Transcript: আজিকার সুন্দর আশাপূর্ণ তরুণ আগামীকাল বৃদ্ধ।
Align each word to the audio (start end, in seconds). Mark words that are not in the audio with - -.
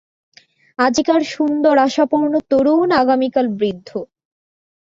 আজিকার 0.79 1.21
সুন্দর 1.33 1.75
আশাপূর্ণ 1.77 2.33
তরুণ 2.49 2.89
আগামীকাল 3.01 3.45
বৃদ্ধ। 3.59 3.89